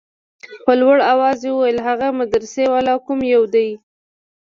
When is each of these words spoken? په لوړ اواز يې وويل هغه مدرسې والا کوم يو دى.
په 0.65 0.71
لوړ 0.81 0.97
اواز 1.13 1.39
يې 1.45 1.51
وويل 1.53 1.79
هغه 1.87 2.07
مدرسې 2.19 2.63
والا 2.73 2.95
کوم 3.05 3.19
يو 3.33 3.43
دى. 3.53 3.69